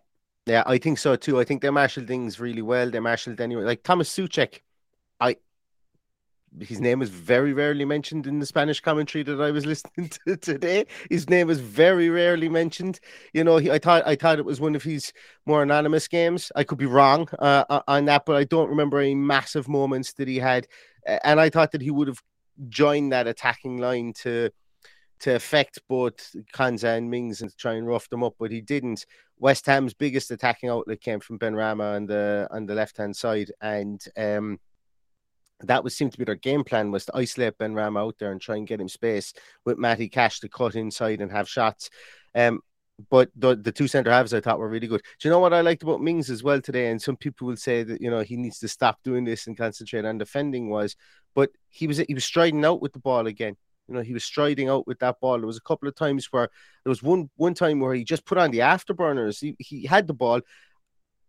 [0.46, 1.38] yeah, I think so too.
[1.38, 2.90] I think they marshaled things really well.
[2.90, 3.62] They marshaled anyway.
[3.62, 4.60] Like Thomas Soucek,
[5.20, 5.36] I
[6.60, 10.36] his name was very rarely mentioned in the Spanish commentary that I was listening to
[10.36, 10.86] today.
[11.08, 13.00] His name was very rarely mentioned.
[13.32, 15.12] You know, he, I thought I thought it was one of his
[15.46, 16.52] more anonymous games.
[16.56, 20.28] I could be wrong uh, on that, but I don't remember any massive moments that
[20.28, 20.66] he had.
[21.24, 22.22] And I thought that he would have
[22.68, 24.50] joined that attacking line to
[25.22, 29.06] to affect both Konsa and Mings and try and rough them up, but he didn't.
[29.38, 33.52] West Ham's biggest attacking outlet came from Benrahma on the on the left hand side,
[33.60, 34.58] and um,
[35.60, 38.40] that was seemed to be their game plan was to isolate Benrahma out there and
[38.40, 39.32] try and get him space
[39.64, 41.88] with Matty Cash to cut inside and have shots.
[42.34, 42.60] Um,
[43.08, 45.02] but the, the two centre halves I thought were really good.
[45.20, 46.90] Do you know what I liked about Mings as well today?
[46.90, 49.56] And some people will say that you know he needs to stop doing this and
[49.56, 50.96] concentrate on defending was,
[51.32, 53.56] but he was he was striding out with the ball again
[53.88, 55.38] You know, he was striding out with that ball.
[55.38, 56.48] There was a couple of times where
[56.84, 59.40] there was one one time where he just put on the afterburners.
[59.40, 60.40] He, he had the ball.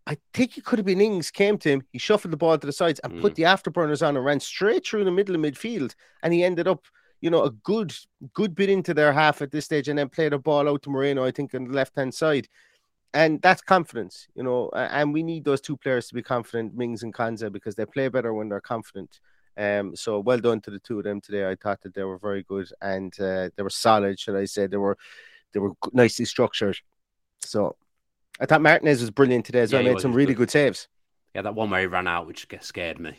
[0.05, 1.81] I think it could have been Ings came to him.
[1.91, 3.21] He shuffled the ball to the sides and mm.
[3.21, 5.95] put the afterburners on and ran straight through the middle of midfield.
[6.21, 6.85] And he ended up,
[7.21, 7.93] you know, a good
[8.33, 10.89] good bit into their half at this stage, and then played a ball out to
[10.89, 12.47] Moreno, I think, on the left hand side.
[13.13, 14.69] And that's confidence, you know.
[14.75, 18.09] And we need those two players to be confident, Mings and Konsa, because they play
[18.09, 19.19] better when they're confident.
[19.55, 21.49] Um, so well done to the two of them today.
[21.49, 24.19] I thought that they were very good and uh, they were solid.
[24.19, 24.97] Should I say they were
[25.53, 26.77] they were nicely structured.
[27.41, 27.75] So
[28.39, 29.83] I thought Martinez was brilliant today as well.
[29.83, 30.49] Yeah, made some really good.
[30.49, 30.87] good saves.
[31.35, 33.15] Yeah, that one where he ran out, which scared me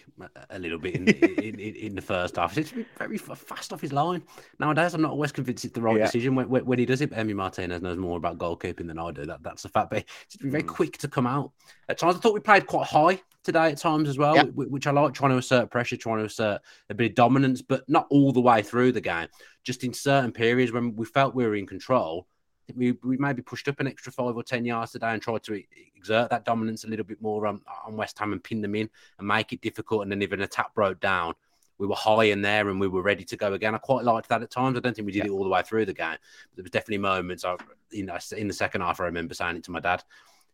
[0.48, 2.57] a little bit in, in, in, in, the first half.
[2.57, 4.22] It's very fast off his line.
[4.61, 6.07] Nowadays, I'm not always convinced it's the right yeah.
[6.07, 7.11] decision when, when, he does it.
[7.11, 9.27] But Emi Martinez knows more about goalkeeping than I do.
[9.27, 9.90] That, that's the fact.
[9.90, 10.68] But it's very mm.
[10.68, 11.50] quick to come out.
[11.88, 14.44] At times, I thought we played quite high today at times as well, yeah.
[14.44, 17.83] which I like, trying to assert pressure, trying to assert a bit of dominance, but
[17.88, 19.27] not all the way through the game.
[19.64, 22.29] Just in certain periods when we felt we were in control,
[22.74, 25.62] we, we maybe pushed up an extra five or 10 yards today and tried to
[25.96, 28.88] exert that dominance a little bit more on, on West Ham and pin them in
[29.18, 30.03] and make it difficult.
[30.03, 31.35] And then if an attack broke down,
[31.79, 33.74] we were high in there and we were ready to go again.
[33.74, 34.77] I quite liked that at times.
[34.77, 35.31] I don't think we did yeah.
[35.31, 36.16] it all the way through the game.
[36.50, 37.57] But there was definitely moments, I,
[37.90, 40.03] you know, in the second half, I remember saying it to my dad.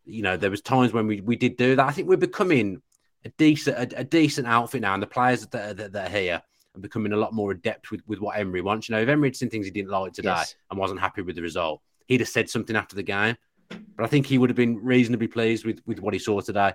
[0.06, 1.86] You know, there was times when we, we did do that.
[1.86, 2.80] I think we're becoming
[3.24, 6.42] a decent a, a decent outfit now, and the players that, that, that are here
[6.74, 8.88] are becoming a lot more adept with, with what Emery wants.
[8.88, 10.54] You know, if Emery had seen things he didn't like today yes.
[10.70, 13.36] and wasn't happy with the result, he'd have said something after the game.
[13.70, 16.72] But I think he would have been reasonably pleased with, with what he saw today.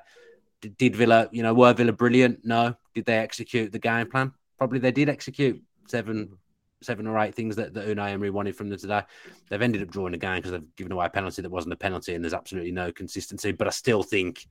[0.62, 2.46] Did, did Villa, you know, were Villa brilliant?
[2.46, 2.76] No.
[2.94, 4.32] Did they execute the game plan?
[4.58, 6.38] Probably they did execute seven
[6.82, 9.02] seven or eight things that, that Unai Emery wanted from them today.
[9.50, 11.78] They've ended up drawing the game because they've given away a penalty that wasn't a
[11.78, 13.52] penalty, and there's absolutely no consistency.
[13.52, 14.48] But I still think,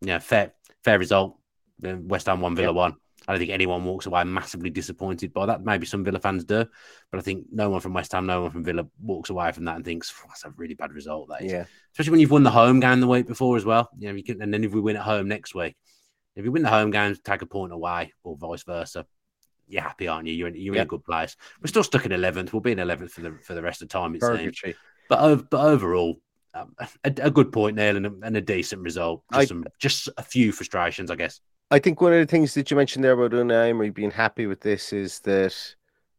[0.00, 0.52] yeah, fair
[0.84, 1.36] fair result.
[1.80, 2.74] West Ham one, Villa yep.
[2.74, 2.96] one.
[3.28, 5.62] I don't think anyone walks away massively disappointed by that.
[5.62, 6.64] Maybe some Villa fans do,
[7.12, 9.66] but I think no one from West Ham, no one from Villa walks away from
[9.66, 11.28] that and thinks that's a really bad result.
[11.28, 11.52] That is.
[11.52, 11.64] Yeah.
[11.92, 13.90] Especially when you've won the home game the week before as well.
[13.98, 15.76] You know, you can, and then if we win at home next week,
[16.36, 19.04] if you win the home game, take a point away, or vice versa.
[19.66, 20.32] You're happy, aren't you?
[20.32, 21.36] You're in, you're in a good place.
[21.60, 22.54] We're still stuck in eleventh.
[22.54, 24.14] We'll be in eleventh for the for the rest of the time.
[24.14, 24.62] It seems.
[25.10, 26.18] But but overall,
[26.54, 29.22] um, a, a, good point, Neil, and a, and a decent result.
[29.32, 31.40] Just, I, some, just a few frustrations, I guess.
[31.70, 34.46] I think one of the things that you mentioned there about Unai Emery being happy
[34.46, 35.54] with this is that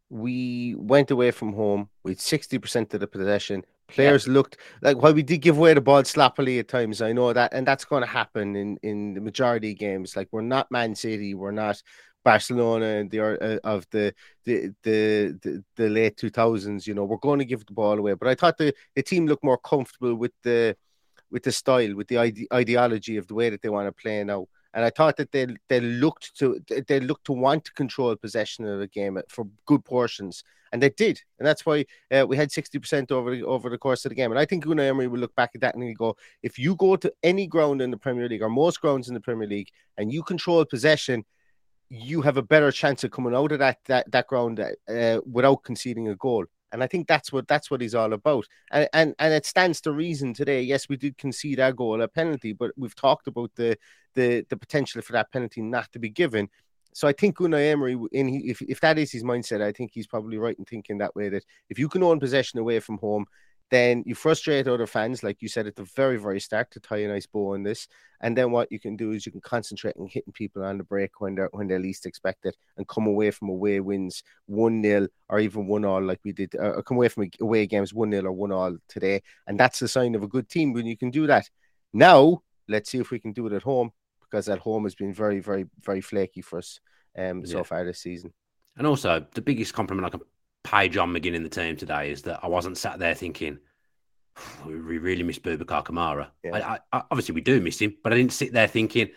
[0.10, 3.66] we went away from home with 60% of the possession.
[3.88, 4.34] Players yeah.
[4.34, 7.54] looked like while we did give away the ball sloppily at times, I know that,
[7.54, 10.16] and that's going to happen in, in the majority of games.
[10.16, 11.82] Like we're not Man City, we're not
[12.24, 14.14] Barcelona and the uh, of the
[14.46, 16.86] the, the the the late two thousands.
[16.86, 18.14] You know, we're going to give the ball away.
[18.14, 20.76] But I thought the, the team looked more comfortable with the
[21.32, 24.24] with the style, with the ide- ideology of the way that they want to play
[24.24, 24.48] now.
[24.74, 28.66] And I thought that they they looked to they looked to want to control possession
[28.66, 32.52] of the game for good portions, and they did, and that's why uh, we had
[32.52, 34.32] sixty percent over the, over the course of the game.
[34.32, 36.76] And I think Unai Emery will look back at that and he'll go, if you
[36.76, 39.70] go to any ground in the Premier League or most grounds in the Premier League
[39.98, 41.26] and you control possession,
[41.90, 45.64] you have a better chance of coming out of that that that ground uh, without
[45.64, 46.46] conceding a goal.
[46.72, 48.46] And I think that's what that's what he's all about.
[48.72, 50.62] And, and and it stands to reason today.
[50.62, 53.78] Yes, we did concede our goal, a penalty, but we've talked about the
[54.16, 56.50] the the potential for that penalty not to be given.
[56.94, 60.08] So I think Unai Emery, in if if that is his mindset, I think he's
[60.08, 61.30] probably right in thinking that way.
[61.30, 63.26] That if you can own possession away from home,
[63.72, 66.98] then you frustrate other fans, like you said at the very, very start, to tie
[66.98, 67.88] a nice bow on this.
[68.22, 70.84] And then what you can do is you can concentrate on hitting people on the
[70.84, 75.08] break when they're when they're least expected, and come away from away wins one 0
[75.30, 78.26] or even one all, like we did, uh, come away from away games one 0
[78.26, 81.12] or one all today, and that's the sign of a good team when you can
[81.12, 81.50] do that.
[81.94, 85.14] Now let's see if we can do it at home because at home has been
[85.14, 86.80] very, very, very flaky for us
[87.18, 87.52] um, yeah.
[87.52, 88.32] so far this season.
[88.78, 90.22] And also, the biggest compliment I can
[90.64, 93.60] pay John McGinn in the team today is that I wasn't sat there thinking,
[94.66, 96.28] we really miss Boubacar Kamara.
[96.44, 96.56] Yeah.
[96.56, 99.10] I, I, obviously, we do miss him, but I didn't sit there thinking,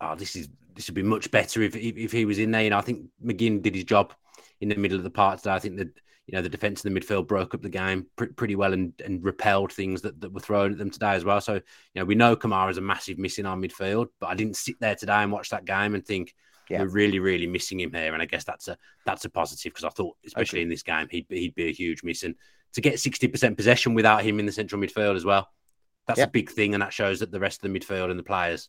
[0.00, 2.62] oh, this is this would be much better if, if, if he was in there.
[2.62, 4.14] You know, I think McGinn did his job
[4.60, 5.52] in the middle of the part today.
[5.52, 5.88] I think that
[6.26, 8.92] you know the defense in the midfield broke up the game pr- pretty well and,
[9.04, 11.40] and repelled things that, that were thrown at them today as well.
[11.40, 11.60] So you
[11.96, 14.76] know we know Kamara is a massive miss in our midfield, but I didn't sit
[14.80, 16.34] there today and watch that game and think
[16.70, 16.82] yeah.
[16.82, 18.12] we're really, really missing him here.
[18.12, 20.64] And I guess that's a that's a positive because I thought, especially okay.
[20.64, 22.22] in this game, he'd he'd be a huge miss.
[22.22, 22.34] And
[22.74, 25.48] to get sixty percent possession without him in the central midfield as well,
[26.06, 26.24] that's yeah.
[26.24, 28.68] a big thing, and that shows that the rest of the midfield and the players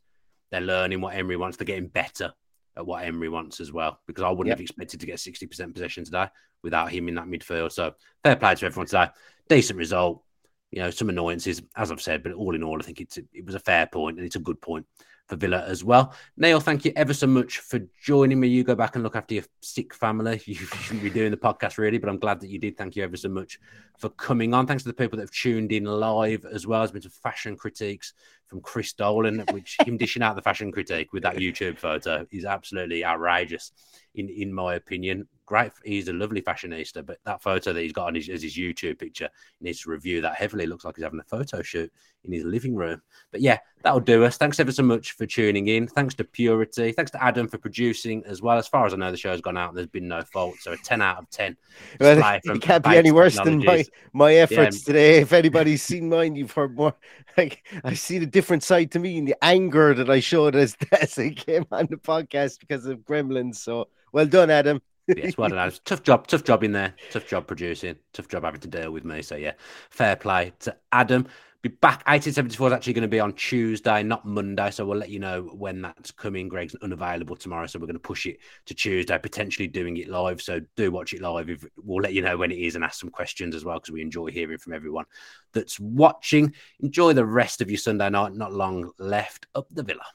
[0.52, 1.58] they're learning what Emery wants.
[1.58, 2.34] They're getting better
[2.76, 4.00] at what Emery wants as well.
[4.06, 4.58] Because I wouldn't yep.
[4.58, 6.28] have expected to get sixty percent possession today
[6.64, 7.72] without him in that midfield.
[7.72, 7.94] So
[8.24, 9.10] fair play to everyone today.
[9.48, 10.24] Decent result.
[10.72, 13.46] You know, some annoyances, as I've said, but all in all, I think it's it
[13.46, 14.86] was a fair point and it's a good point
[15.32, 16.14] for Villa as well.
[16.36, 18.50] Neil, thank you ever so much for joining me.
[18.50, 20.42] You go back and look after your sick family.
[20.52, 22.78] You shouldn't be doing the podcast really, but I'm glad that you did.
[22.78, 23.58] Thank you ever so much
[23.98, 24.68] for coming on.
[24.68, 26.82] Thanks to the people that have tuned in live as well.
[26.82, 28.14] There's been some fashion critiques
[28.52, 32.44] from Chris Dolan, which him dishing out the fashion critique with that YouTube photo is
[32.44, 33.72] absolutely outrageous,
[34.14, 35.26] in in my opinion.
[35.46, 38.58] Great, he's a lovely fashionista, but that photo that he's got on his, as his
[38.58, 39.30] YouTube picture
[39.62, 40.66] needs to review that heavily.
[40.66, 41.92] It looks like he's having a photo shoot
[42.24, 43.02] in his living room.
[43.32, 44.38] But yeah, that'll do us.
[44.38, 45.88] Thanks ever so much for tuning in.
[45.88, 46.92] Thanks to Purity.
[46.92, 48.58] Thanks to Adam for producing as well.
[48.58, 50.56] As far as I know, the show's gone out and there's been no fault.
[50.60, 51.58] So a 10 out of 10.
[52.00, 53.84] Well, it can't be any worse than my,
[54.14, 54.86] my efforts yeah.
[54.86, 55.18] today.
[55.20, 56.96] If anybody's seen mine, you've heard more.
[57.38, 60.76] Like, I've seen a different side to me and the anger that I showed as,
[61.00, 63.58] as I came on the podcast because of Gremlins.
[63.58, 64.82] So well done, Adam.
[65.08, 65.72] yes, well done.
[65.86, 66.96] Tough job, tough job in there.
[67.12, 67.98] Tough job producing.
[68.14, 69.22] Tough job having to deal with me.
[69.22, 69.54] So yeah,
[69.92, 71.28] fair play to Adam.
[71.62, 74.72] Be back 1874 is actually going to be on Tuesday, not Monday.
[74.72, 76.50] So we'll let you know when that's coming.
[76.50, 80.42] Greg's unavailable tomorrow, so we're going to push it to Tuesday, potentially doing it live.
[80.42, 81.52] So do watch it live.
[81.52, 83.92] If, we'll let you know when it is and ask some questions as well because
[83.92, 85.06] we enjoy hearing from everyone
[85.54, 86.56] that's watching.
[86.80, 88.34] Enjoy the rest of your Sunday night.
[88.34, 90.06] Not long left up the villa.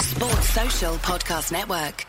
[0.00, 2.06] Sports Social Podcast Network.